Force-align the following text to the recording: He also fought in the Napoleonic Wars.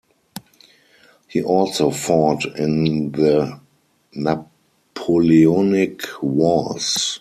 He 1.27 1.43
also 1.43 1.91
fought 1.91 2.43
in 2.57 3.11
the 3.11 3.59
Napoleonic 4.15 6.01
Wars. 6.23 7.19